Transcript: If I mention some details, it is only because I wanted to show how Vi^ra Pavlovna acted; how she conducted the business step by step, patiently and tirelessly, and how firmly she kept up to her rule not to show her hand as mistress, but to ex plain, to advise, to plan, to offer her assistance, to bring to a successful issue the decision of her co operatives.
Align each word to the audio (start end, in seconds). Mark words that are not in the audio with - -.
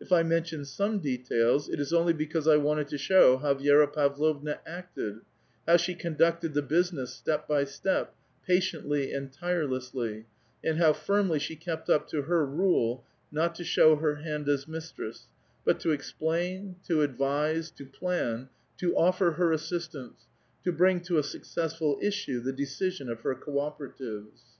If 0.00 0.12
I 0.12 0.22
mention 0.22 0.64
some 0.64 1.00
details, 1.00 1.68
it 1.68 1.80
is 1.80 1.92
only 1.92 2.12
because 2.12 2.46
I 2.46 2.56
wanted 2.56 2.86
to 2.90 2.96
show 2.96 3.38
how 3.38 3.54
Vi^ra 3.54 3.92
Pavlovna 3.92 4.60
acted; 4.64 5.16
how 5.66 5.78
she 5.78 5.96
conducted 5.96 6.54
the 6.54 6.62
business 6.62 7.12
step 7.12 7.48
by 7.48 7.64
step, 7.64 8.14
patiently 8.46 9.12
and 9.12 9.32
tirelessly, 9.32 10.26
and 10.62 10.78
how 10.78 10.92
firmly 10.92 11.40
she 11.40 11.56
kept 11.56 11.90
up 11.90 12.06
to 12.10 12.22
her 12.22 12.46
rule 12.46 13.04
not 13.32 13.56
to 13.56 13.64
show 13.64 13.96
her 13.96 14.14
hand 14.14 14.48
as 14.48 14.68
mistress, 14.68 15.26
but 15.64 15.80
to 15.80 15.92
ex 15.92 16.12
plain, 16.12 16.76
to 16.86 17.02
advise, 17.02 17.72
to 17.72 17.84
plan, 17.84 18.50
to 18.78 18.96
offer 18.96 19.32
her 19.32 19.50
assistance, 19.50 20.28
to 20.62 20.70
bring 20.70 21.00
to 21.00 21.18
a 21.18 21.24
successful 21.24 21.98
issue 22.00 22.38
the 22.38 22.52
decision 22.52 23.08
of 23.10 23.22
her 23.22 23.34
co 23.34 23.58
operatives. 23.58 24.54